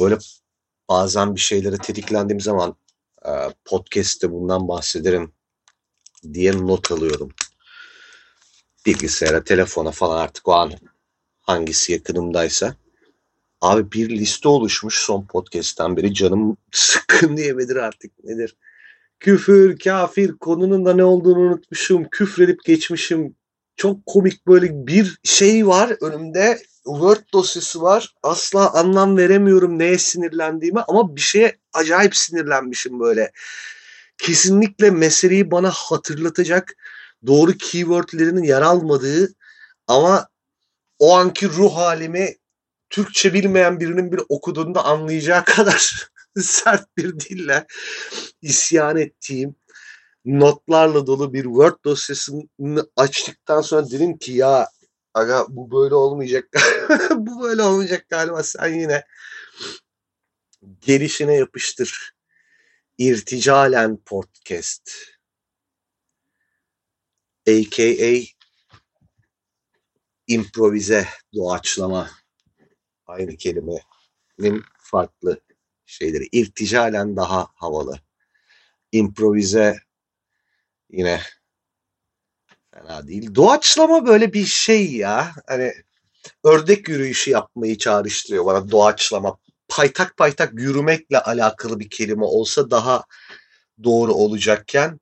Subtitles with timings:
[0.00, 0.18] böyle
[0.88, 2.76] bazen bir şeylere tetiklendiğim zaman
[3.26, 3.30] e,
[3.64, 5.32] podcast'te bundan bahsederim
[6.34, 7.30] diye not alıyorum.
[8.86, 10.72] Bilgisayara, telefona falan artık o an
[11.40, 12.76] hangisi yakınımdaysa.
[13.60, 18.56] Abi bir liste oluşmuş son podcast'ten beri canım sıkkın diyemedir artık nedir.
[19.20, 22.08] Küfür, kafir konunun da ne olduğunu unutmuşum.
[22.10, 23.36] Küfredip geçmişim.
[23.76, 26.62] Çok komik böyle bir şey var önümde.
[26.84, 28.14] Word dosyası var.
[28.22, 33.32] Asla anlam veremiyorum neye sinirlendiğime ama bir şeye acayip sinirlenmişim böyle.
[34.18, 36.74] Kesinlikle meseleyi bana hatırlatacak
[37.26, 39.34] doğru keywordlerinin yer almadığı
[39.86, 40.28] ama
[40.98, 42.36] o anki ruh halimi
[42.90, 46.08] Türkçe bilmeyen birinin bir okuduğunda anlayacağı kadar
[46.40, 47.66] sert bir dille
[48.42, 49.54] isyan ettiğim
[50.26, 54.68] notlarla dolu bir Word dosyasını açtıktan sonra dedim ki ya
[55.14, 56.48] aga bu böyle olmayacak
[57.10, 59.04] bu böyle olmayacak galiba sen yine
[60.80, 62.16] gelişine yapıştır.
[62.98, 64.90] İrticalen Podcast
[67.48, 68.22] a.k.a.
[70.26, 72.10] improvize doğaçlama
[73.06, 75.40] aynı kelimenin farklı
[75.86, 76.28] şeyleri.
[76.32, 78.00] İrticalen daha havalı.
[78.92, 79.76] Improvize
[80.96, 81.20] yine
[82.74, 83.34] fena değil.
[83.34, 85.32] Doğaçlama böyle bir şey ya.
[85.46, 85.72] Hani
[86.44, 89.36] ördek yürüyüşü yapmayı çağrıştırıyor bana doğaçlama.
[89.68, 93.04] Paytak paytak yürümekle alakalı bir kelime olsa daha
[93.84, 95.00] doğru olacakken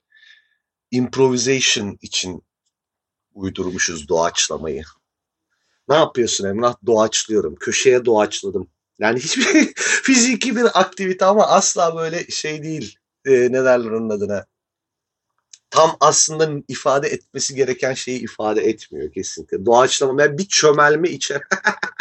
[0.90, 2.42] improvisation için
[3.34, 4.82] uydurmuşuz doğaçlamayı.
[5.88, 6.74] Ne yapıyorsun Emrah?
[6.86, 7.54] Doğaçlıyorum.
[7.54, 8.68] Köşeye doğaçladım.
[8.98, 12.96] Yani hiçbir fiziki bir aktivite ama asla böyle şey değil.
[13.24, 14.46] Ee, ne derler onun adına?
[15.74, 19.66] Tam aslında ifade etmesi gereken şeyi ifade etmiyor kesinlikle.
[19.66, 21.42] Doğaçlama yani bir çömelme içeren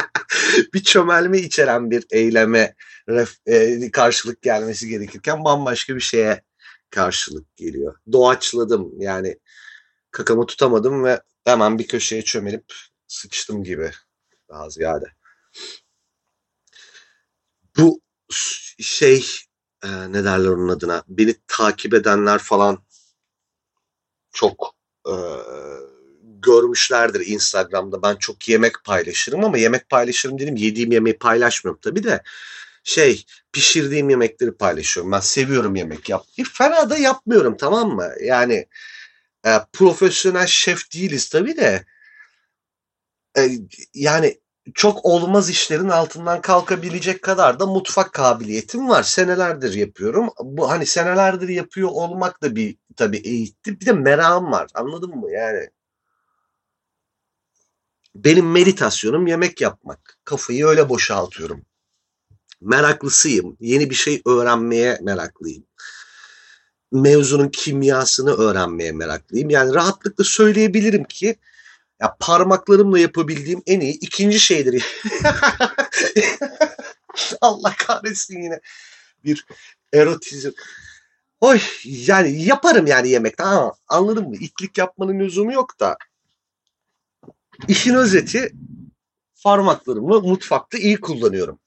[0.73, 2.75] bir çömelme içeren bir eyleme
[3.09, 6.43] ref, e, karşılık gelmesi gerekirken bambaşka bir şeye
[6.89, 7.95] karşılık geliyor.
[8.11, 9.39] Doğaçladım yani
[10.11, 12.73] kakamı tutamadım ve hemen bir köşeye çömelip
[13.08, 13.92] sıçtım gibi
[14.49, 15.05] daha ziyade.
[17.77, 18.02] Bu
[18.80, 19.25] şey
[19.83, 22.83] e, ne derler onun adına beni takip edenler falan
[24.33, 24.76] çok
[25.08, 25.14] e,
[26.23, 28.04] görmüşlerdir Instagram'da.
[28.04, 32.23] Ben çok yemek paylaşırım ama yemek paylaşırım dedim yediğim yemeği paylaşmıyorum tabii de
[32.83, 35.11] şey pişirdiğim yemekleri paylaşıyorum.
[35.11, 36.48] Ben seviyorum yemek yapmayı.
[36.54, 38.11] Fena da yapmıyorum tamam mı?
[38.23, 38.67] Yani
[39.45, 41.86] e, profesyonel şef değiliz tabii de
[43.38, 43.49] e,
[43.93, 44.38] yani
[44.73, 49.03] çok olmaz işlerin altından kalkabilecek kadar da mutfak kabiliyetim var.
[49.03, 50.29] Senelerdir yapıyorum.
[50.39, 53.79] Bu hani senelerdir yapıyor olmak da bir tabii eğitti.
[53.79, 54.67] Bir de merakım var.
[54.73, 55.31] Anladın mı?
[55.31, 55.69] Yani
[58.15, 60.17] benim meditasyonum yemek yapmak.
[60.25, 61.65] Kafayı öyle boşaltıyorum
[62.63, 63.57] meraklısıyım.
[63.59, 65.63] Yeni bir şey öğrenmeye meraklıyım.
[66.91, 69.49] Mevzunun kimyasını öğrenmeye meraklıyım.
[69.49, 71.35] Yani rahatlıkla söyleyebilirim ki
[72.03, 74.86] ya parmaklarımla yapabildiğim en iyi ikinci şeydir.
[77.41, 78.59] Allah kahretsin yine
[79.25, 79.45] bir
[79.93, 80.52] erotizm.
[81.42, 84.36] Oy yani yaparım yani yemek tamam anladın mı?
[84.36, 85.97] İtlik yapmanın lüzumu yok da.
[87.67, 88.53] İşin özeti
[89.43, 91.59] parmaklarımı mutfakta iyi kullanıyorum.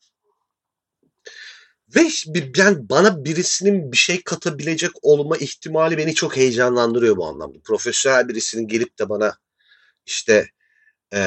[1.97, 2.09] Ve
[2.57, 7.59] yani bana birisinin bir şey katabilecek olma ihtimali beni çok heyecanlandırıyor bu anlamda.
[7.65, 9.37] Profesyonel birisinin gelip de bana
[10.07, 10.51] işte
[11.13, 11.21] e,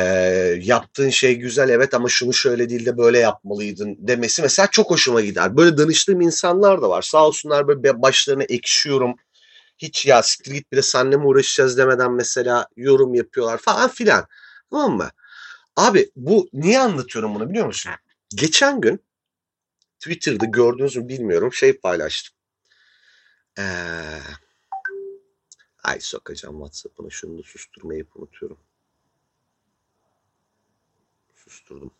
[0.61, 5.21] yaptığın şey güzel evet ama şunu şöyle değil de böyle yapmalıydın demesi mesela çok hoşuma
[5.21, 5.57] gider.
[5.57, 7.01] Böyle danıştığım insanlar da var.
[7.01, 9.15] Sağ olsunlar böyle başlarına ekşiyorum.
[9.77, 14.27] Hiç ya siktir git bile senle mi uğraşacağız demeden mesela yorum yapıyorlar falan filan.
[14.71, 15.09] Tamam mı?
[15.75, 17.91] Abi bu niye anlatıyorum bunu biliyor musun?
[18.35, 19.03] Geçen gün
[19.99, 22.35] Twitter'da gördünüz mü bilmiyorum şey paylaştım.
[23.59, 23.63] Ee,
[25.83, 28.57] ay sokacağım WhatsApp'ını şunu da susturmayı unutuyorum.
[31.49, 31.91] Susturdum.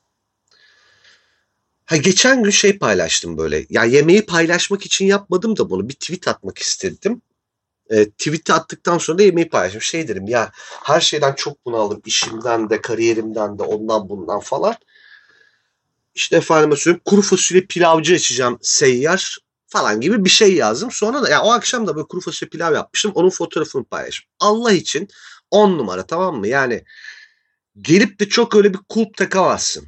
[1.86, 3.66] Ha geçen gün şey paylaştım böyle.
[3.70, 7.22] Ya yemeği paylaşmak için yapmadım da bunu bir tweet atmak istedim.
[7.90, 9.82] E, tweet'i attıktan sonra da yemeği paylaştım.
[9.82, 10.52] Şey dedim ya
[10.84, 12.02] her şeyden çok bunaldım.
[12.06, 14.76] işimden de, kariyerimden de, ondan bundan falan
[16.16, 19.38] işte efendime söyleyeyim kuru fasulye pilavcı açacağım seyyar
[19.68, 20.92] falan gibi bir şey yazdım.
[20.92, 23.12] Sonra da ya o akşam da böyle kuru fasulye pilav yapmıştım.
[23.16, 24.30] Onun fotoğrafını paylaştım.
[24.40, 25.08] Allah için
[25.52, 26.48] on numara tamam mı?
[26.48, 26.84] Yani
[27.82, 29.88] gelip de çok öyle bir kulp takamazsın.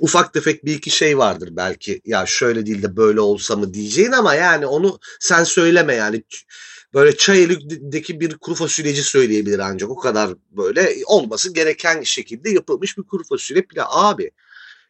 [0.00, 2.00] Ufak tefek bir iki şey vardır belki.
[2.04, 6.22] Ya şöyle değil de böyle olsa mı diyeceğin ama yani onu sen söyleme yani
[6.94, 13.02] böyle Çayeli'deki bir kuru fasulyeci söyleyebilir ancak o kadar böyle olması gereken şekilde yapılmış bir
[13.02, 13.86] kuru fasulye pilav.
[13.88, 14.30] Abi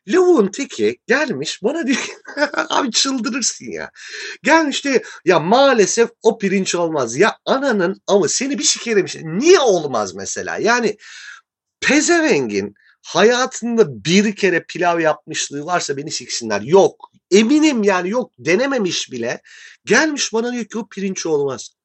[0.09, 2.13] Lavuğun teki gelmiş bana diyor ki
[2.69, 3.91] abi çıldırırsın ya.
[4.43, 7.17] Gelmiş diyor ya maalesef o pirinç olmaz.
[7.17, 9.07] Ya ananın ama seni bir sikerim.
[9.39, 10.59] Niye olmaz mesela?
[10.59, 10.97] Yani
[11.81, 16.61] pezevengin hayatında bir kere pilav yapmışlığı varsa beni siksinler.
[16.61, 17.11] Yok.
[17.31, 19.43] Eminim yani yok denememiş bile.
[19.85, 21.78] Gelmiş bana diyor ki o pirinç olmaz.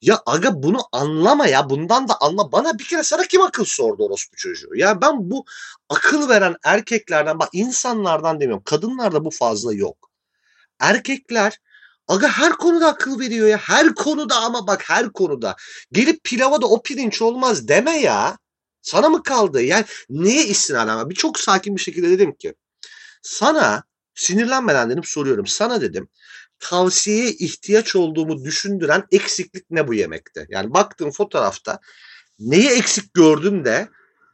[0.00, 1.70] Ya aga bunu anlama ya.
[1.70, 2.52] Bundan da anla.
[2.52, 4.70] Bana bir kere sana kim akıl sordu orospu çocuğu?
[4.74, 5.44] Ya ben bu
[5.88, 8.64] akıl veren erkeklerden bak insanlardan demiyorum.
[8.64, 10.10] Kadınlarda bu fazla yok.
[10.80, 11.58] Erkekler
[12.08, 13.58] aga her konuda akıl veriyor ya.
[13.58, 15.56] Her konuda ama bak her konuda.
[15.92, 18.38] Gelip pilava da o pirinç olmaz deme ya.
[18.82, 19.62] Sana mı kaldı?
[19.62, 21.10] Yani neye istinaden ama?
[21.10, 22.54] Bir çok sakin bir şekilde dedim ki
[23.22, 23.84] sana
[24.14, 25.46] sinirlenmeden dedim soruyorum.
[25.46, 26.08] Sana dedim
[26.58, 30.46] tavsiyeye ihtiyaç olduğumu düşündüren eksiklik ne bu yemekte?
[30.50, 31.80] Yani baktığım fotoğrafta
[32.38, 33.88] neyi eksik gördün de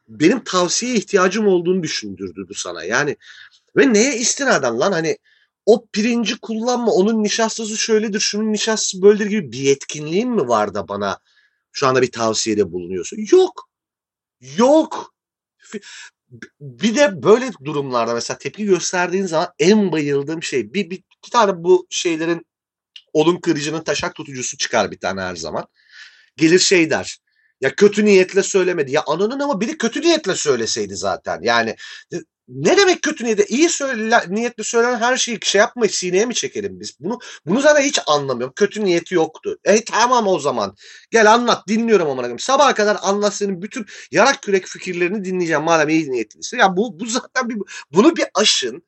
[0.09, 2.85] benim tavsiyeye ihtiyacım olduğunu düşündürdü bu sana.
[2.85, 3.17] Yani
[3.77, 5.19] ve neye istinaden lan hani
[5.67, 10.89] o pirinci kullanma onun nişastası şöyledir şunun nişastası böyledir gibi bir yetkinliğin mi var da
[10.89, 11.19] bana
[11.73, 13.19] şu anda bir tavsiyede bulunuyorsun?
[13.33, 13.69] Yok.
[14.57, 15.15] Yok.
[16.61, 21.65] Bir de böyle durumlarda mesela tepki gösterdiğin zaman en bayıldığım şey bir, bir iki tane
[21.65, 22.47] bu şeylerin
[23.13, 25.67] olun kırıcının taşak tutucusu çıkar bir tane her zaman.
[26.37, 27.19] Gelir şey der.
[27.61, 28.93] Ya kötü niyetle söylemedi.
[28.93, 31.39] Ya ananın ama biri kötü niyetle söyleseydi zaten.
[31.43, 31.77] Yani
[32.49, 33.45] ne demek kötü niyetle?
[33.49, 37.01] İyi söyle, niyetle söylenen her şeyi şey yapmayı sineye mi çekelim biz?
[37.01, 38.55] Bunu bunu zaten hiç anlamıyorum.
[38.57, 39.59] Kötü niyeti yoktu.
[39.65, 40.77] E tamam o zaman.
[41.11, 42.39] Gel anlat dinliyorum amına koyayım.
[42.39, 46.57] Sabaha kadar anlat senin bütün yarak kürek fikirlerini dinleyeceğim madem iyi niyetliyse.
[46.57, 47.57] Ya bu bu zaten bir
[47.93, 48.83] bunu bir aşın.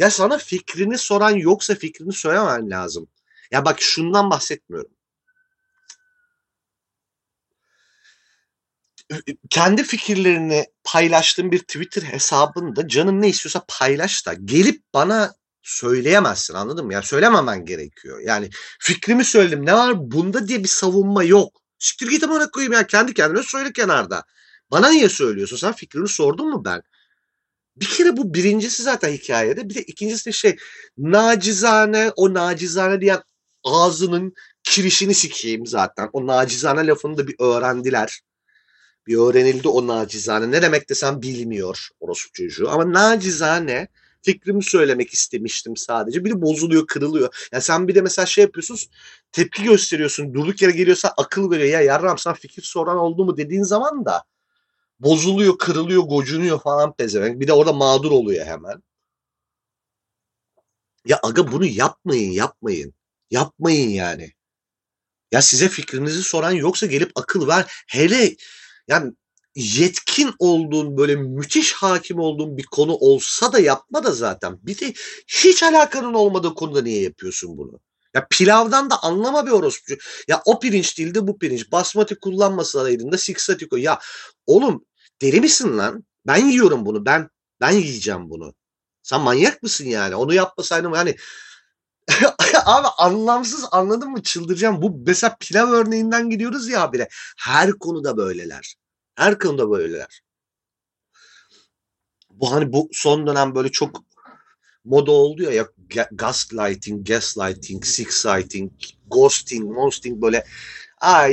[0.00, 3.08] Ya sana fikrini soran yoksa fikrini söylemen lazım.
[3.52, 4.90] Ya bak şundan bahsetmiyorum.
[9.50, 16.86] kendi fikirlerini paylaştığım bir Twitter hesabında canın ne istiyorsa paylaş da gelip bana söyleyemezsin anladın
[16.86, 16.92] mı?
[16.92, 18.20] Ya söylememen gerekiyor.
[18.20, 18.50] Yani
[18.80, 21.60] fikrimi söyledim ne var bunda diye bir savunma yok.
[21.78, 24.24] Siktir git amına koyayım ya kendi kendine söyle kenarda.
[24.70, 25.56] Bana niye söylüyorsun?
[25.56, 26.82] Sen fikrini sordun mu ben?
[27.80, 29.68] Bir kere bu birincisi zaten hikayede.
[29.68, 30.56] Bir de ikincisi de şey
[30.98, 33.22] nacizane o nacizane diyen
[33.64, 36.10] ağzının kirişini sikeyim zaten.
[36.12, 38.20] O nacizane lafını da bir öğrendiler
[39.06, 40.50] bir öğrenildi o nacizane.
[40.50, 42.70] Ne demek desem bilmiyor orospu çocuğu.
[42.70, 43.88] Ama nacizane
[44.22, 46.24] fikrimi söylemek istemiştim sadece.
[46.24, 47.48] Bir de bozuluyor, kırılıyor.
[47.52, 48.78] Ya sen bir de mesela şey yapıyorsun,
[49.32, 50.34] tepki gösteriyorsun.
[50.34, 51.68] Durduk yere geliyorsa akıl veriyor.
[51.68, 54.24] Ya yarram sen fikir soran oldu mu dediğin zaman da
[55.00, 57.40] bozuluyor, kırılıyor, gocunuyor falan pezevenk.
[57.40, 58.82] Bir de orada mağdur oluyor hemen.
[61.04, 62.94] Ya aga bunu yapmayın, yapmayın.
[63.30, 64.32] Yapmayın yani.
[65.32, 67.72] Ya size fikrinizi soran yoksa gelip akıl ver.
[67.88, 68.36] Hele
[68.88, 69.12] yani
[69.54, 74.58] yetkin olduğun böyle müthiş hakim olduğun bir konu olsa da yapma da zaten.
[74.62, 74.94] Bir de
[75.26, 77.80] hiç alakanın olmadığı konuda niye yapıyorsun bunu?
[78.14, 79.94] Ya pilavdan da anlama bir orospu.
[80.28, 81.72] Ya o pirinç değil de bu pirinç.
[81.72, 83.76] Basmati kullanmasaydın da siksatiko.
[83.76, 83.98] Ya
[84.46, 84.84] oğlum
[85.20, 86.04] deli misin lan?
[86.26, 87.06] Ben yiyorum bunu.
[87.06, 87.28] Ben
[87.60, 88.54] ben yiyeceğim bunu.
[89.02, 90.14] Sen manyak mısın yani?
[90.14, 91.16] Onu yapmasaydım yani
[92.64, 94.22] abi anlamsız anladın mı?
[94.22, 94.82] Çıldıracağım.
[94.82, 97.08] Bu mesela pilav örneğinden gidiyoruz ya abire.
[97.38, 98.74] Her konuda böyleler.
[99.14, 100.22] Her konuda böyleler.
[102.30, 104.04] Bu hani bu son dönem böyle çok
[104.84, 105.68] moda oldu ya, ya
[106.12, 108.70] gaslighting, gaslighting, six-sighting,
[109.06, 110.46] ghosting, ghosting böyle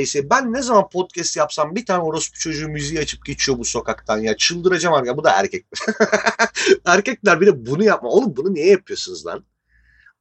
[0.00, 4.18] İşte ben ne zaman podcast yapsam bir tane orospu çocuğu müziği açıp geçiyor bu sokaktan
[4.18, 4.36] ya.
[4.36, 5.94] Çıldıracağım ya bu da erkekler.
[6.84, 8.08] erkekler bir de bunu yapma.
[8.08, 9.44] Oğlum bunu niye yapıyorsunuz lan?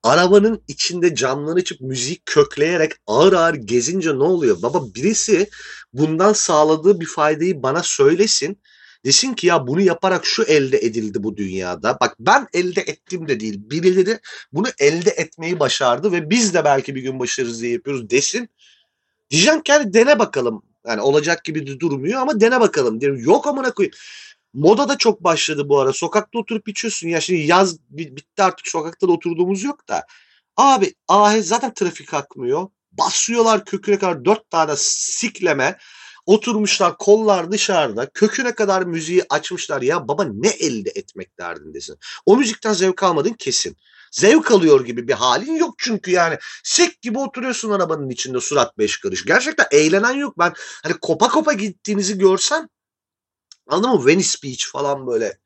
[0.04, 4.62] arabanın içinde camdan açıp müzik kökleyerek ağır ağır gezince ne oluyor?
[4.62, 5.50] Baba birisi
[5.94, 8.62] bundan sağladığı bir faydayı bana söylesin.
[9.06, 11.98] Desin ki ya bunu yaparak şu elde edildi bu dünyada.
[12.02, 13.60] Bak ben elde ettim de değil.
[13.70, 14.20] Birileri
[14.52, 18.50] bunu elde etmeyi başardı ve biz de belki bir gün başarırız diye yapıyoruz desin.
[19.32, 20.64] Yani dene bakalım.
[20.88, 23.02] Yani olacak gibi de durmuyor ama dene bakalım.
[23.02, 23.94] Diyorum, Yok amına koyayım.
[24.54, 25.94] Moda da çok başladı bu ara.
[25.94, 27.08] Sokakta oturup içiyorsun.
[27.08, 30.06] Ya şimdi yaz bitti artık sokakta da oturduğumuz yok da.
[30.58, 32.68] Abi ah zaten trafik akmıyor.
[32.92, 35.78] Basıyorlar köküne kadar dört tane sikleme.
[36.26, 38.10] Oturmuşlar kollar dışarıda.
[38.10, 39.82] Köküne kadar müziği açmışlar.
[39.82, 41.98] Ya baba ne elde etmek derdindesin.
[42.26, 43.78] O müzikten zevk almadın kesin.
[44.12, 46.38] Zevk alıyor gibi bir halin yok çünkü yani.
[46.64, 49.26] Sek gibi oturuyorsun arabanın içinde surat beş karış.
[49.26, 50.40] Gerçekten eğlenen yok.
[50.40, 52.68] Ben hani kopa kopa gittiğinizi görsem
[53.68, 54.06] Anladın mı?
[54.06, 55.38] Venice Beach falan böyle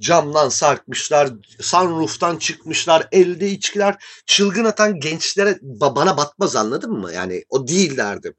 [0.00, 7.12] camdan sarkmışlar, sunroof'tan çıkmışlar, elde içkiler, çılgın atan gençlere bana batmaz anladın mı?
[7.12, 8.34] Yani o değil derdim.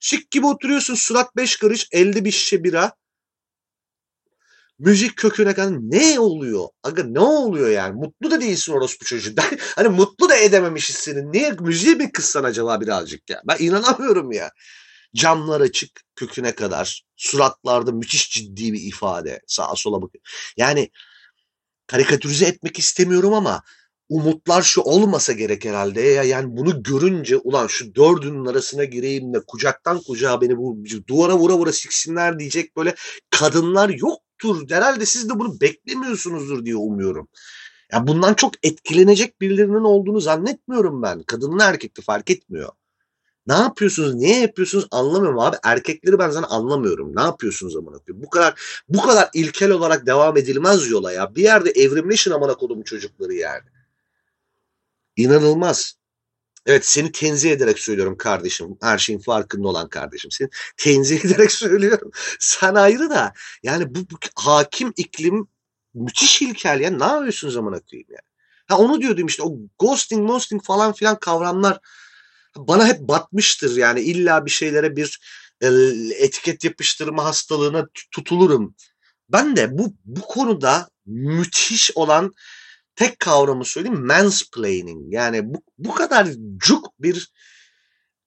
[0.00, 2.92] Şık gibi oturuyorsun surat beş karış, elde bir şişe bira.
[4.80, 6.68] Müzik köküne kadar ne oluyor?
[6.82, 7.94] Aga ne oluyor yani?
[7.94, 9.30] Mutlu da değilsin orospu çocuğu.
[9.36, 11.32] Ben, hani mutlu da edememişiz senin.
[11.32, 13.42] Niye müziği mi kıssan acaba birazcık ya?
[13.48, 14.50] Ben inanamıyorum ya.
[15.14, 17.04] Camlar açık köküne kadar.
[17.16, 19.40] Suratlarda müthiş ciddi bir ifade.
[19.46, 20.24] Sağa sola bakıyor.
[20.56, 20.90] Yani
[21.86, 23.62] karikatürize etmek istemiyorum ama
[24.08, 26.00] umutlar şu olmasa gerek herhalde.
[26.00, 31.36] Ya yani bunu görünce ulan şu dördünün arasına gireyim de kucaktan kucağa beni bu duvara
[31.38, 32.94] vura vura siksinler diyecek böyle
[33.30, 33.88] kadınlar
[34.44, 34.70] yoktur.
[34.76, 37.28] Herhalde siz de bunu beklemiyorsunuzdur diye umuyorum.
[37.92, 41.22] Ya bundan çok etkilenecek birilerinin olduğunu zannetmiyorum ben.
[41.22, 42.68] Kadınlı erkekli fark etmiyor.
[43.46, 44.14] Ne yapıyorsunuz?
[44.14, 44.86] Niye yapıyorsunuz?
[44.90, 45.56] Anlamıyorum abi.
[45.64, 47.16] Erkekleri ben zaten anlamıyorum.
[47.16, 48.26] Ne yapıyorsunuz amına koyayım?
[48.26, 51.34] Bu kadar bu kadar ilkel olarak devam edilmez yola ya.
[51.34, 53.64] Bir yerde evrimleşin amına kodumun çocukları yani.
[55.16, 55.99] İnanılmaz.
[56.66, 58.76] Evet seni tenzih ederek söylüyorum kardeşim.
[58.82, 60.30] Her şeyin farkında olan kardeşim.
[60.30, 62.10] Seni tenzih ederek söylüyorum.
[62.38, 65.48] Sen ayrı da yani bu, bu hakim iklim
[65.94, 66.90] müthiş ilkel ya.
[66.90, 68.18] Ne yapıyorsunuz amına koyayım ya?
[68.66, 71.78] Ha onu diyordum işte o ghosting, ghosting falan filan kavramlar
[72.56, 75.20] bana hep batmıştır yani illa bir şeylere bir
[75.60, 75.68] e,
[76.16, 78.74] etiket yapıştırma hastalığına tutulurum.
[79.28, 82.32] Ben de bu bu konuda müthiş olan
[83.00, 85.14] tek kavramı söyleyeyim mansplaining.
[85.14, 87.32] Yani bu, bu kadar cuk bir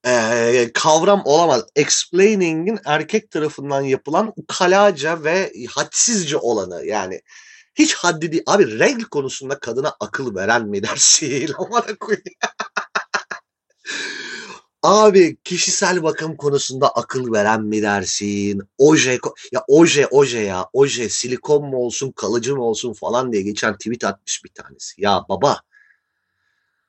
[0.06, 1.64] e, kavram olamaz.
[1.76, 7.22] Explaining'in erkek tarafından yapılan ukalaca ve hadsizce olanı yani
[7.76, 8.44] hiç haddi değil.
[8.48, 11.54] Abi regl konusunda kadına akıl veren mi dersin?
[11.58, 12.24] Amına koyayım.
[14.84, 18.62] Abi kişisel bakım konusunda akıl veren mi dersin?
[18.78, 19.20] Oje
[19.52, 24.04] ya oje oje ya oje silikon mu olsun kalıcı mı olsun falan diye geçen tweet
[24.04, 25.02] atmış bir tanesi.
[25.02, 25.62] Ya baba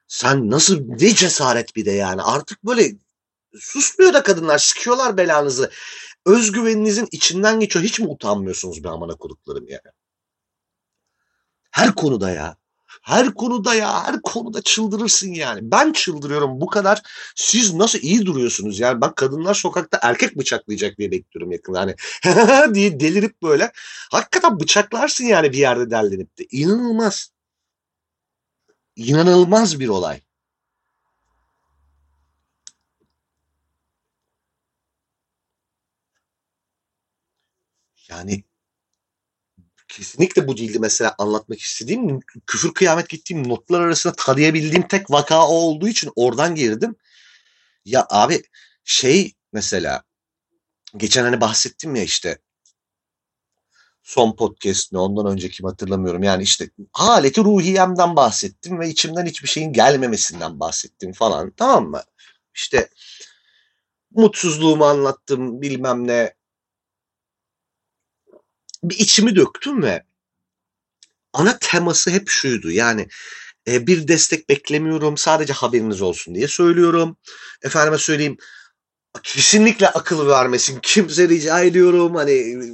[0.09, 2.93] sen nasıl ne cesaret bir de yani artık böyle
[3.61, 5.71] susmuyor da kadınlar sıkıyorlar belanızı.
[6.27, 7.85] Özgüveninizin içinden geçiyor.
[7.85, 9.95] Hiç mi utanmıyorsunuz be amana koduklarım yani?
[11.71, 12.57] Her konuda ya.
[13.03, 15.61] Her konuda ya her konuda çıldırırsın yani.
[15.63, 17.03] Ben çıldırıyorum bu kadar.
[17.37, 19.01] Siz nasıl iyi duruyorsunuz yani.
[19.01, 21.81] Bak kadınlar sokakta erkek bıçaklayacak diye bekliyorum yakında.
[21.81, 21.95] Hani
[22.75, 23.73] diye delirip böyle.
[24.11, 26.45] Hakikaten bıçaklarsın yani bir yerde derlenip de.
[26.51, 27.31] İnanılmaz.
[28.97, 30.21] İnanılmaz bir olay.
[38.09, 38.45] Yani
[39.97, 42.21] kesinlikle bu değildi mesela anlatmak istediğim.
[42.47, 46.97] Küfür kıyamet gittiğim notlar arasında tadayabildiğim tek vaka o olduğu için oradan girdim.
[47.85, 48.43] Ya abi
[48.85, 50.03] şey mesela
[50.97, 52.39] geçen hani bahsettim ya işte
[54.03, 56.23] son podcast ne ondan önceki hatırlamıyorum.
[56.23, 62.03] Yani işte haleti ruhiyemden bahsettim ve içimden hiçbir şeyin gelmemesinden bahsettim falan tamam mı?
[62.55, 62.89] İşte
[64.11, 66.35] mutsuzluğumu anlattım bilmem ne
[68.91, 70.05] bir içimi döktüm ve
[71.33, 72.71] ana teması hep şuydu.
[72.71, 73.09] Yani
[73.69, 75.17] e, bir destek beklemiyorum.
[75.17, 77.17] Sadece haberiniz olsun diye söylüyorum.
[77.63, 78.37] Efendime söyleyeyim
[79.23, 80.79] kesinlikle akıl vermesin.
[80.83, 82.15] Kimse rica ediyorum.
[82.15, 82.67] Hani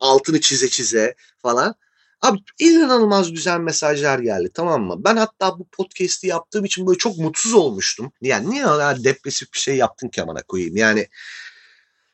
[0.00, 1.74] altını çize çize falan.
[2.20, 5.04] Abi inanılmaz güzel mesajlar geldi tamam mı?
[5.04, 8.12] Ben hatta bu podcast'i yaptığım için böyle çok mutsuz olmuştum.
[8.20, 10.76] Yani niye öyle depresif bir şey yaptın ki amına koyayım?
[10.76, 11.08] Yani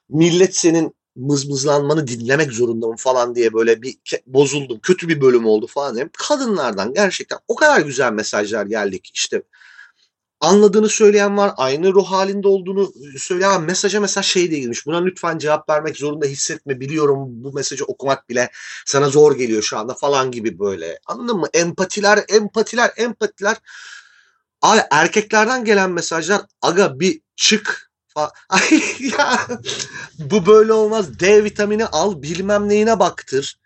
[0.08, 3.96] millet senin mızmızlanmanı dinlemek zorundayım falan diye böyle bir
[4.26, 4.80] bozuldum.
[4.82, 6.08] Kötü bir bölüm oldu falan diye.
[6.28, 9.42] Kadınlardan gerçekten o kadar güzel mesajlar geldi ki işte
[10.40, 13.62] anladığını söyleyen var, aynı ruh halinde olduğunu söyleyen.
[13.62, 14.86] Mesaja mesela şey diye girmiş.
[14.86, 16.80] Buna lütfen cevap vermek zorunda hissetme.
[16.80, 18.50] Biliyorum bu mesajı okumak bile
[18.86, 20.98] sana zor geliyor şu anda falan gibi böyle.
[21.06, 21.46] Anladın mı?
[21.54, 23.56] Empatiler, empatiler, empatiler.
[24.62, 27.87] Abi erkeklerden gelen mesajlar aga bir çık
[29.18, 29.48] ya
[30.18, 31.20] bu böyle olmaz.
[31.20, 33.58] D vitamini al bilmem neyine baktır.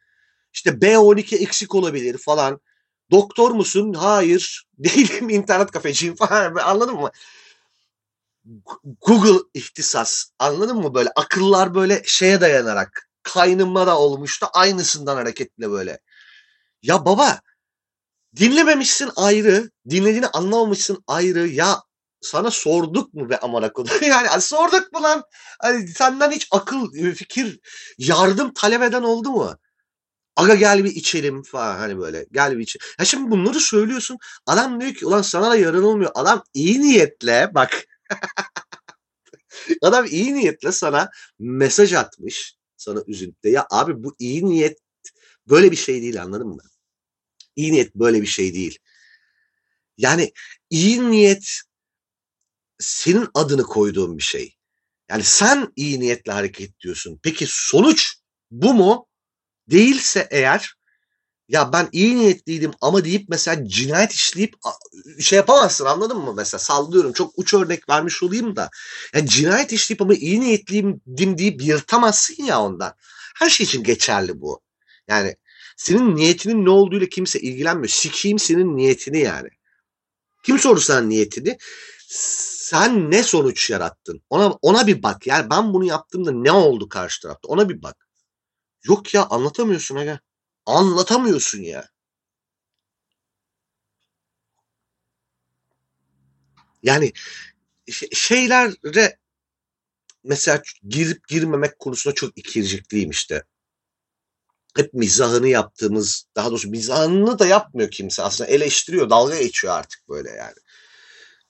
[0.52, 2.60] İşte B12 eksik olabilir falan.
[3.10, 3.92] Doktor musun?
[3.92, 4.66] Hayır.
[4.78, 6.54] Değilim internet kafeciyim falan.
[6.54, 7.10] Anladın mı?
[9.00, 10.24] Google ihtisas.
[10.38, 11.10] Anladın mı böyle?
[11.16, 13.08] Akıllar böyle şeye dayanarak.
[13.22, 14.46] Kaynımma da olmuştu.
[14.52, 15.98] Aynısından hareketle böyle.
[16.82, 17.40] Ya baba
[18.36, 19.70] dinlememişsin ayrı.
[19.90, 21.48] Dinlediğini anlamamışsın ayrı.
[21.48, 21.82] Ya
[22.22, 23.96] sana sorduk mu be amına kodum?
[24.02, 25.22] yani, yani sorduk mu lan?
[25.60, 27.60] Hani senden hiç akıl, fikir,
[27.98, 29.56] yardım talep eden oldu mu?
[30.36, 32.86] Aga gel bir içelim falan hani böyle gel bir içelim.
[32.98, 34.18] Ya şimdi bunları söylüyorsun.
[34.46, 36.10] Adam diyor ki ulan sana da yaranılmıyor.
[36.14, 37.84] Adam iyi niyetle bak.
[39.82, 42.56] Adam iyi niyetle sana mesaj atmış.
[42.76, 43.48] Sana üzüntü.
[43.48, 44.78] Ya abi bu iyi niyet
[45.48, 46.62] böyle bir şey değil anladın mı?
[47.56, 48.78] İyi niyet böyle bir şey değil.
[49.98, 50.32] Yani
[50.70, 51.62] iyi niyet
[52.82, 54.56] senin adını koyduğun bir şey.
[55.10, 57.20] Yani sen iyi niyetle hareket diyorsun.
[57.22, 58.14] Peki sonuç
[58.50, 59.06] bu mu?
[59.70, 60.74] Değilse eğer
[61.48, 64.54] ya ben iyi niyetliydim ama deyip mesela cinayet işleyip
[65.20, 68.70] şey yapamazsın anladın mı mesela sallıyorum çok uç örnek vermiş olayım da
[69.14, 72.94] yani cinayet işleyip ama iyi niyetliydim deyip yırtamazsın ya ondan.
[73.36, 74.60] Her şey için geçerli bu.
[75.08, 75.36] Yani
[75.76, 77.88] senin niyetinin ne olduğuyla kimse ilgilenmiyor.
[77.88, 79.48] Sikiyim senin niyetini yani.
[80.42, 81.58] Kim sordu sana niyetini?
[82.72, 84.22] Sen ne sonuç yarattın?
[84.30, 85.26] Ona ona bir bak.
[85.26, 87.48] Yani ben bunu yaptığımda ne oldu karşı tarafta?
[87.48, 88.08] Ona bir bak.
[88.84, 90.20] Yok ya anlatamıyorsun aga.
[90.66, 91.88] Anlatamıyorsun ya.
[96.82, 97.12] Yani
[98.12, 99.18] şeylere
[100.24, 103.44] mesela girip girmemek konusunda çok ikircikliyim işte.
[104.76, 110.30] Hep mizahını yaptığımız, daha doğrusu mizahını da yapmıyor kimse aslında eleştiriyor, dalga geçiyor artık böyle
[110.30, 110.56] yani.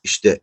[0.02, 0.41] İşte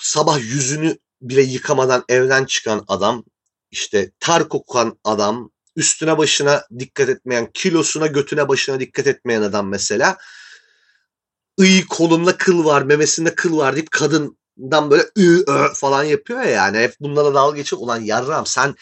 [0.00, 3.24] sabah yüzünü bile yıkamadan evden çıkan adam,
[3.70, 10.16] işte ter kokan adam, üstüne başına dikkat etmeyen, kilosuna götüne başına dikkat etmeyen adam mesela
[11.58, 16.50] iyi kolumda kıl var, memesinde kıl var deyip kadından böyle ı, ö falan yapıyor ya
[16.50, 16.78] yani.
[16.78, 17.82] Hep bunlara dalga geçiyor.
[17.82, 18.74] Ulan yarram sen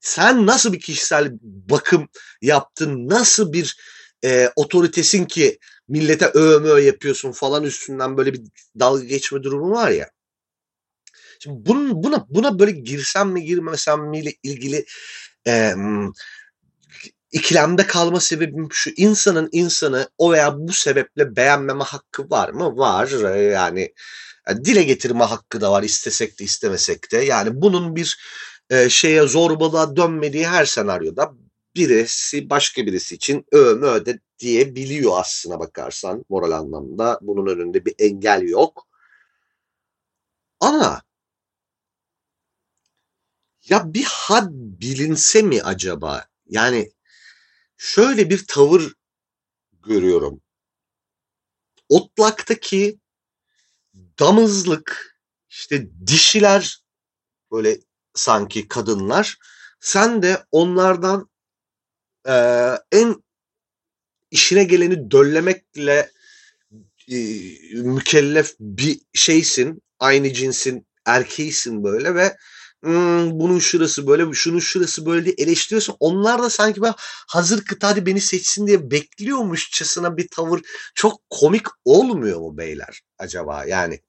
[0.00, 2.08] sen nasıl bir kişisel bakım
[2.42, 3.08] yaptın?
[3.08, 3.76] Nasıl bir
[4.24, 8.42] e, otoritesin ki millete övmö yapıyorsun falan üstünden böyle bir
[8.78, 10.10] dalga geçme durumu var ya.
[11.42, 14.84] Şimdi bunun, buna buna böyle girsem mi girmesem mi ile ilgili
[15.46, 15.74] e,
[17.32, 22.76] ikilemde kalma sebebim şu insanın insanı o veya bu sebeple beğenmeme hakkı var mı?
[22.76, 23.08] Var
[23.52, 23.92] yani,
[24.48, 28.18] yani dile getirme hakkı da var istesek de istemesek de yani bunun bir
[28.70, 31.32] e, şeye zorbalığa dönmediği her senaryoda
[31.76, 38.42] birisi başka birisi için övme öde diyebiliyor aslına bakarsan moral anlamda bunun önünde bir engel
[38.42, 38.86] yok.
[40.60, 41.02] Ama
[43.68, 46.26] ya bir had bilinse mi acaba?
[46.46, 46.92] Yani
[47.76, 48.92] şöyle bir tavır
[49.86, 50.40] görüyorum.
[51.88, 52.98] Otlak'taki
[54.18, 56.84] damızlık işte dişiler
[57.52, 57.78] böyle
[58.14, 59.38] sanki kadınlar
[59.80, 61.30] sen de onlardan
[62.28, 62.34] e,
[62.92, 63.22] en
[64.30, 66.10] işine geleni döllemekle
[67.08, 67.16] e,
[67.74, 72.36] mükellef bir şeysin aynı cinsin erkeğisin böyle ve
[72.82, 75.96] hmm, bunun şurası böyle, şunun şurası böyle diye eleştiriyorsun.
[76.00, 76.94] Onlar da sanki ben
[77.28, 80.60] hazır kıta hadi beni seçsin diye bekliyormuşçasına bir tavır
[80.94, 83.64] çok komik olmuyor mu beyler acaba?
[83.64, 84.00] Yani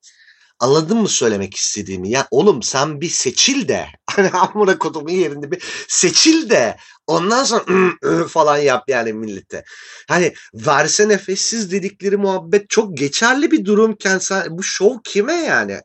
[0.63, 2.09] Anladın mı söylemek istediğimi?
[2.09, 8.27] Ya oğlum sen bir seçil de hani amına kodumun yerinde bir seçil de ondan sonra
[8.27, 9.63] falan yap yani millete.
[10.07, 15.79] Hani verse nefessiz dedikleri muhabbet çok geçerli bir durumken sen bu şov kime yani?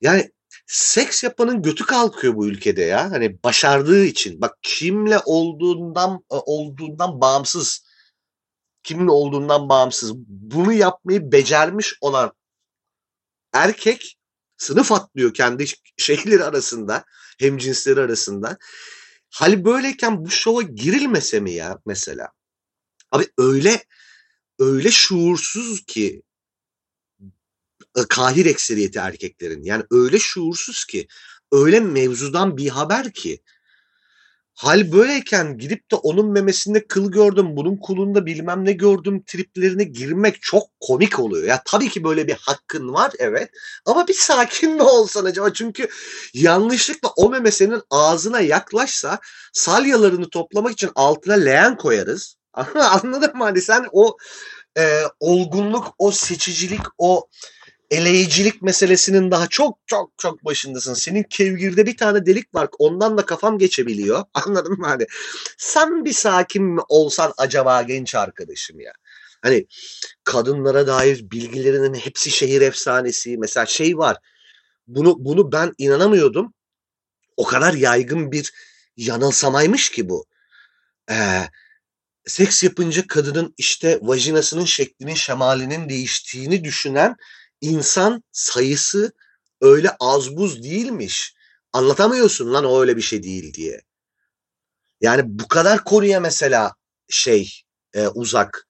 [0.00, 0.30] Yani
[0.68, 3.10] seks yapanın götü kalkıyor bu ülkede ya.
[3.10, 4.40] Hani başardığı için.
[4.40, 7.88] Bak kimle olduğundan e, olduğundan bağımsız.
[8.82, 10.14] Kimin olduğundan bağımsız.
[10.26, 12.32] Bunu yapmayı becermiş olan
[13.52, 14.18] erkek
[14.56, 15.64] sınıf atlıyor kendi
[15.96, 17.04] şeyleri arasında.
[17.38, 18.58] Hem cinsleri arasında.
[19.30, 22.28] Hal böyleyken bu şova girilmese mi ya mesela?
[23.10, 23.84] Abi öyle
[24.58, 26.22] öyle şuursuz ki
[28.08, 29.62] kahir ekseriyeti erkeklerin.
[29.62, 31.06] Yani öyle şuursuz ki,
[31.52, 33.42] öyle mevzudan bir haber ki.
[34.54, 40.42] Hal böyleyken gidip de onun memesinde kıl gördüm, bunun kulunda bilmem ne gördüm triplerine girmek
[40.42, 41.44] çok komik oluyor.
[41.44, 43.50] Ya tabii ki böyle bir hakkın var evet
[43.86, 45.52] ama bir sakin mi olsan acaba?
[45.52, 45.88] Çünkü
[46.34, 49.18] yanlışlıkla o meme senin ağzına yaklaşsa
[49.52, 52.36] salyalarını toplamak için altına leğen koyarız.
[52.74, 53.44] Anladın mı?
[53.44, 54.16] Hani sen o
[54.78, 57.28] e, olgunluk, o seçicilik, o
[57.90, 60.94] eleyicilik meselesinin daha çok çok çok başındasın.
[60.94, 62.68] Senin kevgirde bir tane delik var.
[62.78, 64.24] Ondan da kafam geçebiliyor.
[64.34, 64.86] Anladın mı?
[64.86, 65.06] Hani
[65.58, 68.92] sen bir sakin mi olsan acaba genç arkadaşım ya.
[69.42, 69.66] Hani
[70.24, 73.38] kadınlara dair bilgilerinin hepsi şehir efsanesi.
[73.38, 74.16] Mesela şey var.
[74.86, 76.54] Bunu bunu ben inanamıyordum.
[77.36, 78.52] O kadar yaygın bir
[78.96, 80.26] yanılsamaymış ki bu.
[81.10, 81.48] Ee,
[82.26, 87.16] seks yapınca kadının işte vajinasının şeklinin, şemalinin değiştiğini düşünen
[87.60, 89.12] insan sayısı
[89.60, 91.34] öyle az buz değilmiş.
[91.72, 93.82] Anlatamıyorsun lan o öyle bir şey değil diye.
[95.00, 96.74] Yani bu kadar konuya mesela
[97.08, 97.62] şey
[97.94, 98.68] e, uzak.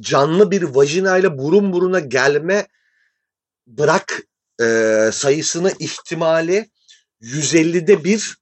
[0.00, 2.66] Canlı bir vajinayla burun buruna gelme
[3.66, 4.22] bırak
[4.60, 6.70] e, sayısını ihtimali
[7.22, 8.38] 150'de bir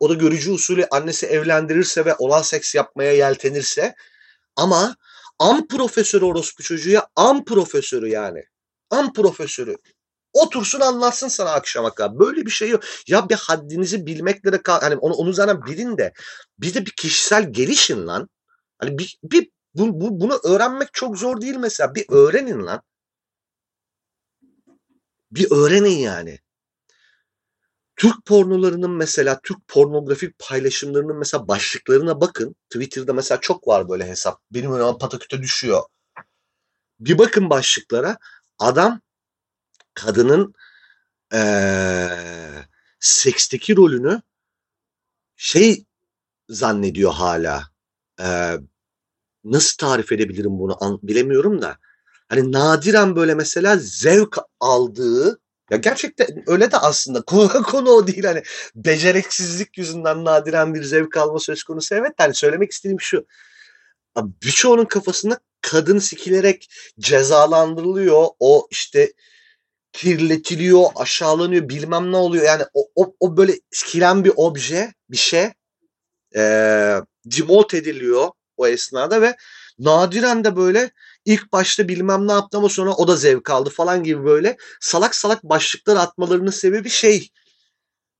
[0.00, 3.94] o da görücü usulü annesi evlendirirse ve olan seks yapmaya yeltenirse
[4.56, 4.96] ama
[5.38, 8.44] am profesörü orospu çocuğu ya am profesörü yani
[8.90, 9.76] am profesörü
[10.36, 12.18] Otursun anlatsın sana akşama kadar.
[12.18, 12.82] Böyle bir şey yok.
[13.06, 16.12] Ya bir haddinizi bilmekle de kal hani onu, onu zaten bilin de
[16.58, 18.28] bir de bir kişisel gelişin lan.
[18.78, 21.94] Hani bir, bir bu, bu, bunu öğrenmek çok zor değil mesela.
[21.94, 22.82] Bir öğrenin lan.
[25.30, 26.38] Bir öğrenin yani.
[27.96, 32.56] Türk pornolarının mesela Türk pornografik paylaşımlarının mesela başlıklarına bakın.
[32.70, 34.40] Twitter'da mesela çok var böyle hesap.
[34.50, 35.82] Benim önüme pataküte düşüyor.
[37.00, 38.18] Bir bakın başlıklara.
[38.58, 39.00] Adam
[39.94, 40.54] kadının
[41.34, 42.08] ee,
[43.00, 44.22] seksteki rolünü
[45.36, 45.84] şey
[46.48, 47.62] zannediyor hala.
[48.20, 48.56] Ee,
[49.44, 51.78] nasıl tarif edebilirim bunu an, bilemiyorum da.
[52.28, 55.40] Hani nadiren böyle mesela zevk aldığı
[55.70, 58.42] ya gerçekten öyle de aslında konu, konu o değil hani
[58.74, 63.26] beceriksizlik yüzünden nadiren bir zevk alma söz konusu evet hani söylemek istediğim şu
[64.16, 69.12] birçoğunun kafasında kadın sikilerek cezalandırılıyor o işte
[69.92, 75.50] kirletiliyor aşağılanıyor bilmem ne oluyor yani o, o, o böyle sikilen bir obje bir şey
[76.36, 76.42] e,
[77.24, 79.36] demote ediliyor o esnada ve
[79.78, 80.90] nadiren de böyle
[81.24, 85.14] ilk başta bilmem ne yaptı ama sonra o da zevk aldı falan gibi böyle salak
[85.14, 87.28] salak başlıklar atmalarının sebebi şey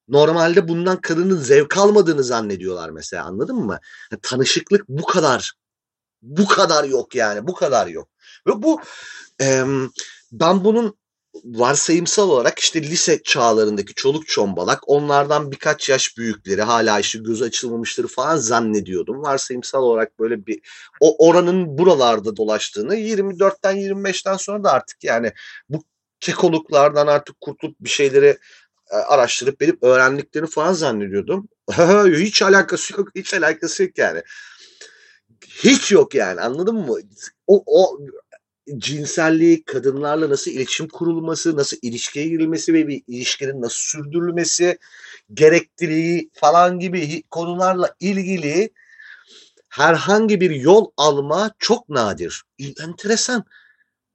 [0.09, 3.79] normalde bundan kadının zevk almadığını zannediyorlar mesela anladın mı?
[4.13, 5.53] Yani tanışıklık bu kadar
[6.23, 8.09] bu kadar yok yani bu kadar yok.
[8.47, 8.81] Ve bu
[9.41, 9.65] e,
[10.33, 10.97] ben bunun
[11.45, 18.07] varsayımsal olarak işte lise çağlarındaki çoluk çombalak onlardan birkaç yaş büyükleri hala işte gözü açılmamışları
[18.07, 19.23] falan zannediyordum.
[19.23, 20.61] Varsayımsal olarak böyle bir
[21.01, 25.33] o oranın buralarda dolaştığını 24'ten 25'ten sonra da artık yani
[25.69, 25.85] bu
[26.21, 28.39] kekoluklardan artık kurtulup bir şeyleri
[28.91, 31.49] e, araştırıp benim öğrendiklerini falan zannediyordum.
[32.19, 34.23] hiç alakası yok, hiç alakası yok yani.
[35.49, 36.99] Hiç yok yani anladın mı?
[37.47, 37.99] O, o
[38.79, 44.79] cinselliği, kadınlarla nasıl iletişim kurulması, nasıl ilişkiye girilmesi ve bir ilişkinin nasıl sürdürülmesi
[45.35, 48.71] gerekliliği falan gibi konularla ilgili
[49.69, 52.43] herhangi bir yol alma çok nadir.
[52.59, 53.45] Enteresan.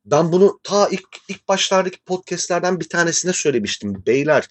[0.05, 4.03] Ben bunu ta ilk, ilk başlardaki podcastlerden bir tanesine söylemiştim.
[4.07, 4.47] Beyler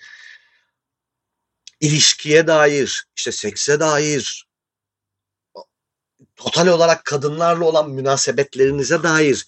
[1.81, 4.50] ilişkiye dair, işte sekse dair,
[6.41, 9.47] total olarak kadınlarla olan münasebetlerinize dair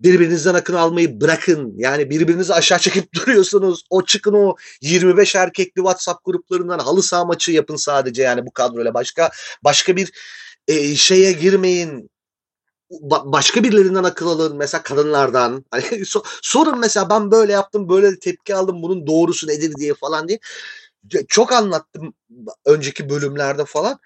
[0.00, 1.74] birbirinizden akın almayı bırakın.
[1.76, 3.84] Yani birbirinizi aşağı çekip duruyorsunuz.
[3.90, 8.94] O çıkın o 25 erkekli WhatsApp gruplarından halı saha maçı yapın sadece yani bu kadroyla.
[8.94, 9.30] Başka
[9.64, 10.12] başka bir
[10.68, 12.10] e, şeye girmeyin.
[12.90, 14.56] Ba- başka birilerinden akıl alın.
[14.56, 15.64] Mesela kadınlardan.
[15.70, 20.28] Hani so- sorun mesela ben böyle yaptım böyle tepki aldım bunun doğrusu nedir diye falan
[20.28, 20.38] diye.
[21.28, 22.14] Çok anlattım
[22.64, 23.98] önceki bölümlerde falan.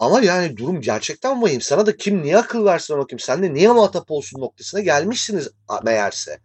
[0.00, 1.60] Ama yani durum gerçekten vahim.
[1.60, 3.18] Sana da kim niye akıl versin bakayım.
[3.20, 5.48] Sen de niye muhatap olsun noktasına gelmişsiniz
[5.84, 6.40] meğerse.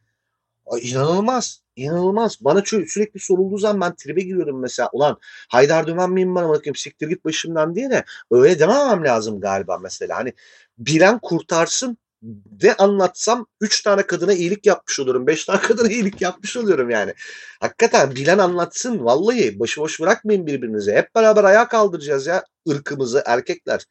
[0.66, 1.62] Ay, inanılmaz.
[1.76, 2.38] İnanılmaz.
[2.42, 4.90] Bana sürekli sorulduğu zaman ben tribe giriyorum mesela.
[4.94, 5.18] Ulan
[5.50, 10.18] Haydar Dümen miyim bana bakayım siktir git başımdan diye de öyle dememem lazım galiba mesela.
[10.18, 10.34] Hani
[10.78, 11.98] bilen kurtarsın
[12.62, 15.28] de anlatsam 3 tane kadına iyilik yapmış olurum.
[15.28, 17.14] 5 tane kadına iyilik yapmış oluyorum yani.
[17.60, 19.06] Hakikaten bilen anlatsın.
[19.06, 20.96] Vallahi başıboş bırakmayın birbirinize.
[20.96, 23.86] Hep beraber ayağa kaldıracağız ya ırkımızı erkekler.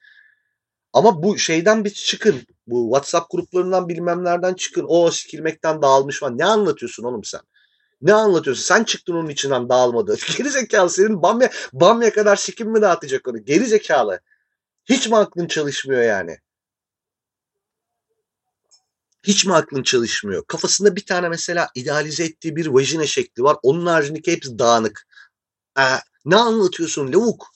[0.93, 2.47] Ama bu şeyden bir çıkın.
[2.67, 4.85] Bu WhatsApp gruplarından bilmemlerden çıkın.
[4.89, 6.39] O sikilmekten dağılmış falan.
[6.39, 7.41] Ne anlatıyorsun oğlum sen?
[8.03, 8.63] Ne anlatıyorsun?
[8.63, 10.17] Sen çıktın onun içinden dağılmadı.
[10.39, 13.45] Geri zekalı senin bamya, bamya kadar sikim mi dağıtacak onu?
[13.45, 14.21] Geri zekalı.
[14.85, 16.39] Hiç mi aklın çalışmıyor yani?
[19.25, 20.45] Hiç mi aklın çalışmıyor?
[20.47, 23.57] Kafasında bir tane mesela idealize ettiği bir vajine şekli var.
[23.63, 25.07] Onun haricindeki hepsi dağınık.
[25.79, 25.83] Ee,
[26.25, 27.55] ne anlatıyorsun lavuk?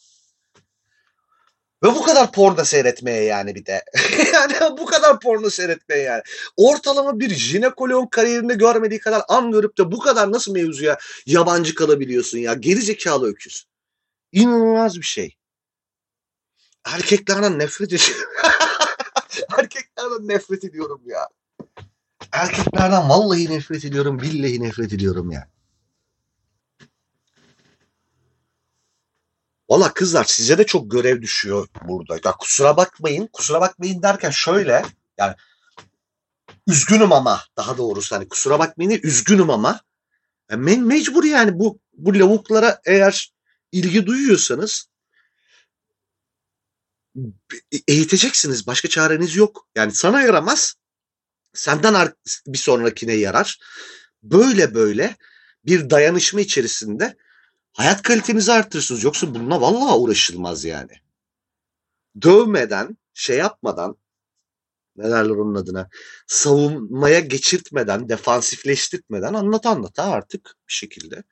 [1.85, 3.85] Ve bu kadar porno seyretmeye yani bir de.
[4.33, 6.22] yani bu kadar porno seyretmeye yani.
[6.57, 12.38] Ortalama bir jinekoloğun kariyerinde görmediği kadar an görüp de bu kadar nasıl mevzuya yabancı kalabiliyorsun
[12.38, 12.54] ya?
[12.54, 13.64] Geri zekalı öküz.
[14.33, 15.37] İnanılmaz bir şey.
[16.85, 18.31] Erkeklerden nefret ediyorum.
[19.59, 21.28] Erkeklerden nefret ediyorum ya.
[22.33, 25.49] Erkeklerden vallahi nefret ediyorum, billahi nefret ediyorum ya.
[29.71, 32.14] Valla kızlar size de çok görev düşüyor burada.
[32.25, 33.29] Ya kusura bakmayın.
[33.33, 34.85] Kusura bakmayın derken şöyle
[35.19, 35.35] yani
[36.67, 39.81] üzgünüm ama daha doğrusu hani kusura bakmayın üzgünüm ama
[40.51, 43.33] yani me mecbur yani bu bu lavuklara eğer
[43.73, 44.88] ilgi duyuyorsanız
[47.88, 48.67] eğiteceksiniz.
[48.67, 49.69] Başka çareniz yok.
[49.75, 50.75] Yani sana yaramaz.
[51.59, 52.12] Senden
[52.47, 53.59] bir sonrakine yarar.
[54.23, 55.16] Böyle böyle
[55.64, 57.16] bir dayanışma içerisinde
[57.73, 59.05] hayat kalitenizi artırırsınız.
[59.05, 60.92] Yoksa bununla vallahi uğraşılmaz yani.
[62.23, 63.97] Dövmeden, şey yapmadan,
[64.97, 65.88] ne derler onun adına
[66.27, 71.23] savunmaya geçirtmeden, defansifleştirtmeden anlat anlata artık bir şekilde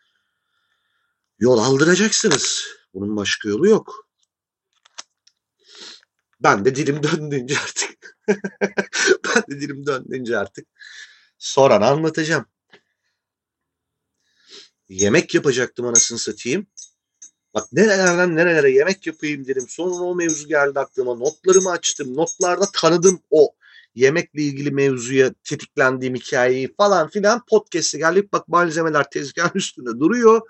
[1.38, 2.66] yol aldıracaksınız.
[2.94, 4.05] Bunun başka yolu yok.
[6.40, 8.16] Ben de dilim döndüğünce artık
[9.24, 10.66] ben de dilim döndüğünce artık
[11.38, 12.46] soran anlatacağım.
[14.88, 16.66] Yemek yapacaktım anasını satayım.
[17.54, 19.66] Bak nerelerden nerelere yemek yapayım dedim.
[19.68, 21.14] Sonra o mevzu geldi aklıma.
[21.14, 22.16] Notlarımı açtım.
[22.16, 23.54] Notlarda tanıdım o
[23.94, 28.32] yemekle ilgili mevzuya tetiklendiğim hikayeyi falan filan podcast'e geldik.
[28.32, 30.40] Bak malzemeler tezgahın üstünde duruyor.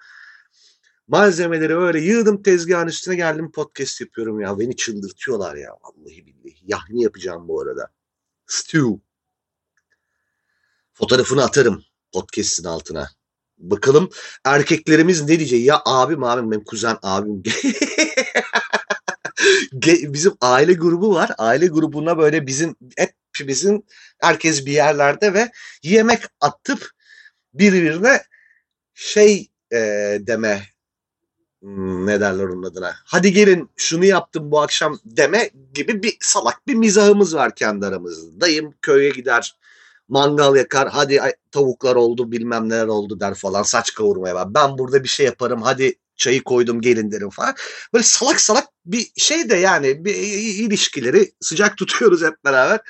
[1.09, 4.59] Malzemeleri öyle yığdım tezgahın üstüne geldim podcast yapıyorum ya.
[4.59, 6.57] Beni çıldırtıyorlar ya vallahi billahi.
[6.63, 7.89] Yahni yapacağım bu arada.
[8.47, 8.89] Stew.
[10.93, 13.11] Fotoğrafını atarım podcast'in altına.
[13.59, 14.11] Bakalım
[14.45, 15.65] erkeklerimiz ne diyecek?
[15.65, 17.43] Ya abim abim benim kuzen abim.
[20.13, 21.31] bizim aile grubu var.
[21.39, 23.83] Aile grubuna böyle bizim hep bizim
[24.21, 25.51] herkes bir yerlerde ve
[25.83, 26.91] yemek atıp
[27.55, 28.23] birbirine
[28.95, 29.79] şey e,
[30.21, 30.76] deme
[31.63, 32.95] ne derler onun adına.
[33.05, 38.41] Hadi gelin şunu yaptım bu akşam deme gibi bir salak bir mizahımız var kendi aramızda.
[38.41, 39.57] Dayım köye gider
[40.09, 44.55] mangal yakar hadi tavuklar oldu bilmem neler oldu der falan saç kavurmaya var.
[44.55, 47.55] Ben burada bir şey yaparım hadi çayı koydum gelin derim falan.
[47.95, 50.15] Böyle salak salak bir şey de yani bir
[50.65, 52.81] ilişkileri sıcak tutuyoruz hep beraber.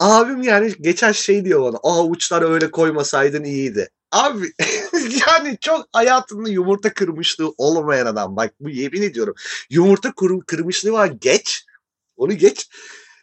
[0.00, 1.76] Abim yani geçen şey diyor bana.
[1.76, 3.90] O avuçları öyle koymasaydın iyiydi.
[4.12, 4.52] Abi
[5.26, 8.36] yani çok hayatında yumurta kırmışlığı olmayan adam.
[8.36, 9.34] Bak bu yemin ediyorum.
[9.70, 11.66] Yumurta kır, kırmışlığı var geç.
[12.16, 12.68] Onu geç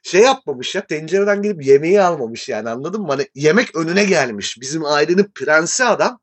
[0.03, 3.07] şey yapmamış ya tencereden gelip yemeği almamış yani anladın mı?
[3.07, 4.61] Hani yemek önüne gelmiş.
[4.61, 6.19] Bizim ailenin prensi adam.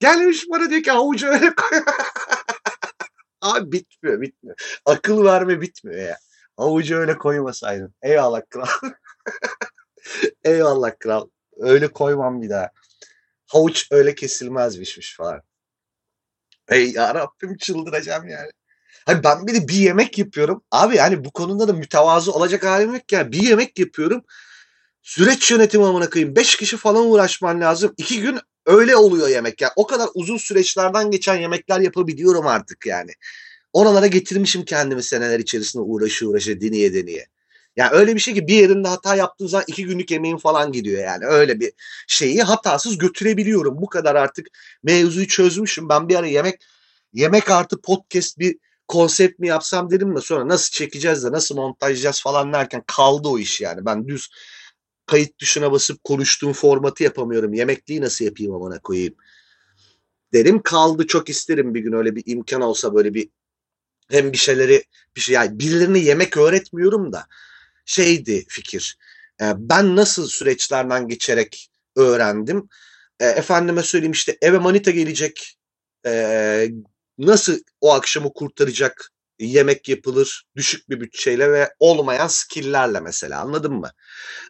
[0.00, 1.78] Gelmiş bana diyor ki avucu öyle koy.
[3.40, 4.56] Abi bitmiyor bitmiyor.
[4.86, 6.18] Akıl verme bitmiyor ya.
[6.56, 7.94] Avucu öyle koymasaydın.
[8.02, 8.66] Eyvallah kral.
[10.44, 11.28] Eyvallah kral.
[11.56, 12.70] Öyle koymam bir daha.
[13.54, 15.42] Havuç öyle kesilmezmişmiş falan.
[16.68, 18.50] Ey yarabbim çıldıracağım yani.
[19.06, 20.62] Hani ben bir de bir yemek yapıyorum.
[20.70, 23.32] Abi yani bu konuda da mütevazı olacak halim yok ya.
[23.32, 24.24] Bir yemek yapıyorum.
[25.02, 26.36] Süreç yönetimi amına koyayım.
[26.36, 27.94] Beş kişi falan uğraşman lazım.
[27.96, 29.72] İki gün öyle oluyor yemek ya.
[29.76, 33.10] O kadar uzun süreçlerden geçen yemekler yapabiliyorum artık yani.
[33.72, 37.26] Oralara getirmişim kendimi seneler içerisinde uğraşı uğraşı deneye deneye.
[37.76, 41.04] Yani öyle bir şey ki bir yerinde hata yaptığın zaman iki günlük yemeğin falan gidiyor
[41.04, 41.26] yani.
[41.26, 41.72] Öyle bir
[42.08, 43.82] şeyi hatasız götürebiliyorum.
[43.82, 44.46] Bu kadar artık
[44.82, 45.88] mevzuyu çözmüşüm.
[45.88, 46.62] Ben bir ara yemek
[47.12, 48.58] yemek artı podcast bir
[48.88, 53.38] konsept mi yapsam dedim de sonra nasıl çekeceğiz de nasıl montajlayacağız falan derken kaldı o
[53.38, 53.86] iş yani.
[53.86, 54.30] Ben düz
[55.06, 57.54] kayıt tuşuna basıp konuştuğum formatı yapamıyorum.
[57.54, 59.14] Yemekliği nasıl yapayım amına koyayım.
[60.32, 63.28] Dedim kaldı çok isterim bir gün öyle bir imkan olsa böyle bir
[64.10, 64.84] hem bir şeyleri
[65.16, 67.26] bir şey yani birilerine yemek öğretmiyorum da
[67.84, 68.96] şeydi fikir.
[69.40, 72.68] E, ben nasıl süreçlerden geçerek öğrendim.
[73.20, 75.56] E, efendime söyleyeyim işte eve manita gelecek.
[76.06, 76.68] E,
[77.18, 83.90] nasıl o akşamı kurtaracak yemek yapılır düşük bir bütçeyle ve olmayan skill'lerle mesela anladın mı?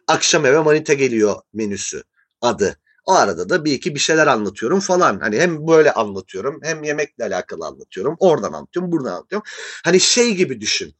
[0.07, 2.03] Akşam eve manita geliyor menüsü
[2.41, 2.79] adı.
[3.05, 5.19] O arada da bir iki bir şeyler anlatıyorum falan.
[5.19, 8.15] Hani hem böyle anlatıyorum hem yemekle alakalı anlatıyorum.
[8.19, 9.47] Oradan anlatıyorum, buradan anlatıyorum.
[9.83, 10.95] Hani şey gibi düşün.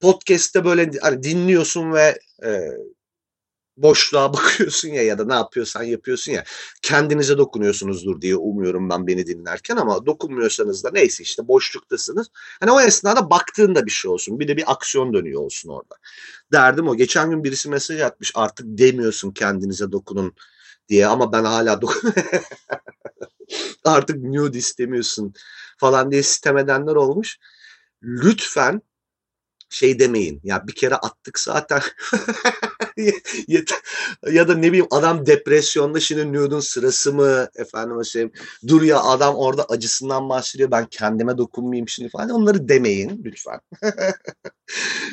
[0.00, 2.50] Podcast'te böyle hani dinliyorsun ve e,
[3.82, 6.44] boşluğa bakıyorsun ya ya da ne yapıyorsan yapıyorsun ya
[6.82, 12.28] kendinize dokunuyorsunuzdur diye umuyorum ben beni dinlerken ama dokunmuyorsanız da neyse işte boşluktasınız.
[12.60, 15.94] Hani o esnada baktığında bir şey olsun bir de bir aksiyon dönüyor olsun orada.
[16.52, 20.34] Derdim o geçen gün birisi mesaj atmış artık demiyorsun kendinize dokunun
[20.88, 22.12] diye ama ben hala dokun
[23.84, 25.34] artık nude istemiyorsun
[25.78, 27.38] falan diye sistem edenler olmuş.
[28.02, 28.82] Lütfen
[29.70, 30.40] şey demeyin.
[30.44, 31.80] Ya bir kere attık zaten.
[34.30, 38.30] ya da ne bileyim adam depresyonda şimdi nude'un sırası mı efendim şey
[38.68, 43.60] dur ya adam orada acısından bahsediyor ben kendime dokunmayayım şimdi falan onları demeyin lütfen.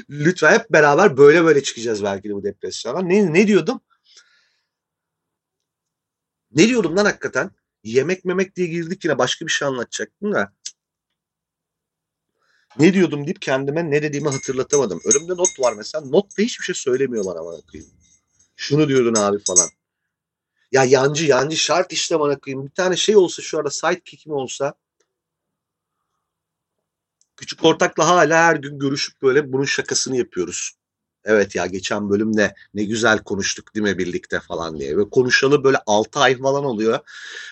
[0.10, 3.10] lütfen hep beraber böyle böyle çıkacağız belki de bu depresyondan.
[3.10, 3.82] Ne, ne diyordum?
[6.52, 7.52] Ne diyordum lan hakikaten?
[7.84, 10.54] Yemek memek diye girdik yine başka bir şey anlatacaktım da
[12.80, 15.02] ne diyordum deyip kendime ne dediğimi hatırlatamadım.
[15.06, 16.06] Önümde not var mesela.
[16.06, 17.92] Notta hiçbir şey söylemiyor bana bana koyayım.
[18.56, 19.70] Şunu diyordun abi falan.
[20.72, 22.66] Ya yancı yancı şart işte bana koyayım.
[22.66, 24.74] Bir tane şey olsa şu arada sidekick'im olsa
[27.38, 30.72] küçük ortakla hala her gün görüşüp böyle bunun şakasını yapıyoruz.
[31.26, 34.98] Evet ya geçen bölümde ne güzel konuştuk değil mi birlikte falan diye.
[34.98, 37.00] Ve konuşalı böyle 6 ay falan oluyor.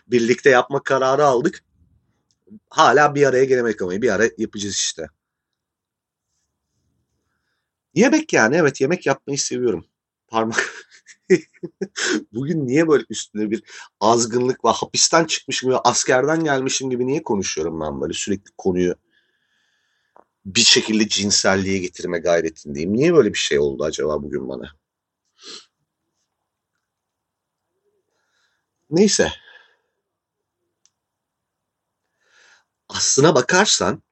[0.07, 1.63] Birlikte yapma kararı aldık
[2.69, 5.07] hala bir araya gelemek ama bir ara yapacağız işte.
[7.95, 9.85] Yemek yani evet yemek yapmayı seviyorum.
[10.27, 10.85] parmak
[12.33, 13.63] bugün niye böyle üstüne bir
[13.99, 18.95] azgınlık ve hapisten çıkmışım gibi askerden gelmişim gibi niye konuşuyorum ben böyle sürekli konuyu
[20.45, 22.93] bir şekilde cinselliğe getirme gayretindeyim.
[22.93, 24.71] Niye böyle bir şey oldu acaba bugün bana?
[28.89, 29.31] Neyse.
[32.89, 34.03] Aslına bakarsan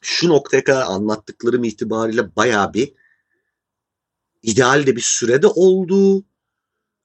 [0.00, 2.92] şu noktaya kadar anlattıklarım itibariyle bayağı bir
[4.42, 6.24] ideal de bir sürede olduğu,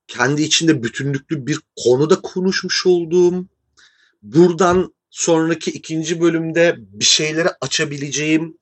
[0.07, 3.45] kendi içinde bütünlüklü bir konuda konuşmuş olduğum,
[4.21, 8.57] buradan sonraki ikinci bölümde bir şeyleri açabileceğim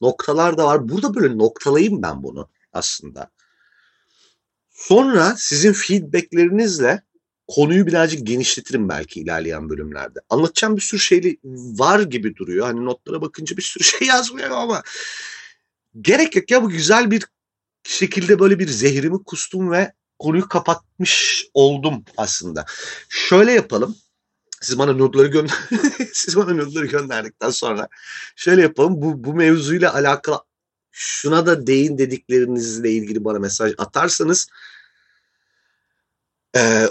[0.00, 0.88] noktalar da var.
[0.88, 3.30] Burada böyle noktalayayım ben bunu aslında.
[4.70, 7.02] Sonra sizin feedbacklerinizle
[7.48, 10.18] konuyu birazcık genişletirim belki ilerleyen bölümlerde.
[10.30, 12.66] Anlatacağım bir sürü şey var gibi duruyor.
[12.66, 14.82] Hani notlara bakınca bir sürü şey yazmıyor ama
[16.00, 17.24] gerek yok ya bu güzel bir
[17.82, 22.64] şekilde böyle bir zehrimi kustum ve konuyu kapatmış oldum aslında.
[23.08, 23.96] Şöyle yapalım.
[24.60, 25.54] Siz bana notları gönder
[26.12, 27.88] siz bana notları gönderdikten sonra
[28.36, 29.02] şöyle yapalım.
[29.02, 30.40] Bu bu mevzuyla alakalı
[30.90, 34.48] şuna da değin dediklerinizle ilgili bana mesaj atarsanız
[36.56, 36.86] e,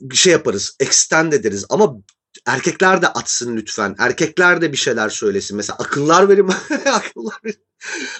[0.00, 0.76] bir şey yaparız.
[0.80, 1.66] Extend ederiz.
[1.70, 1.96] Ama
[2.46, 3.96] erkekler de atsın lütfen.
[3.98, 5.56] Erkekler de bir şeyler söylesin.
[5.56, 6.48] Mesela akıllar verin
[6.86, 7.40] akıllar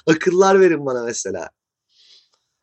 [0.06, 1.50] akıllar verin bana mesela.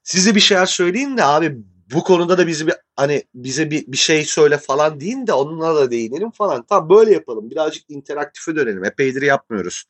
[0.03, 1.57] Size bir şeyler söyleyin de abi
[1.93, 5.75] bu konuda da bizi bir hani bize bir, bir şey söyle falan deyin de onunla
[5.75, 6.65] da değinelim falan.
[6.69, 7.51] Tamam böyle yapalım.
[7.51, 8.85] Birazcık interaktife dönelim.
[8.85, 9.85] Epeydir yapmıyoruz.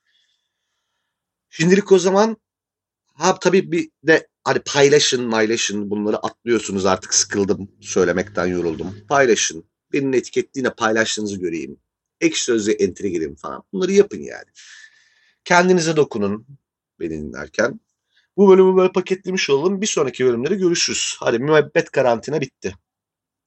[1.50, 2.38] Şimdilik o zaman
[3.13, 8.97] ha tabii bir de hani paylaşın paylaşın bunları atlıyorsunuz artık sıkıldım söylemekten yoruldum.
[9.10, 9.65] Paylaşın.
[9.93, 11.77] Benim etiketliğine paylaştığınızı göreyim.
[12.21, 13.63] Ek sözlü entere gireyim falan.
[13.73, 14.45] Bunları yapın yani.
[15.43, 16.47] Kendinize dokunun
[16.99, 17.79] beni dinlerken.
[18.38, 19.81] Bu bölümü böyle paketlemiş olalım.
[19.81, 21.15] Bir sonraki bölümlerde görüşürüz.
[21.19, 22.75] Hadi müebbet karantina bitti.